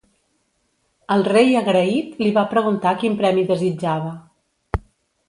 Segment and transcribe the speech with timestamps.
[1.15, 4.15] El rei agraït li va preguntar quin premi desitjava.